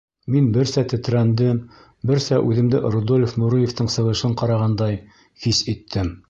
Мин 0.35 0.45
берсә 0.53 0.83
тетрәндем, 0.93 1.59
берсә 2.11 2.39
үҙемде 2.53 2.81
Рудольф 2.97 3.37
Нуриевтың 3.43 3.93
сығышын 3.97 4.35
ҡарағандай 4.43 4.99
хис 5.45 5.63
иттем. 5.77 6.11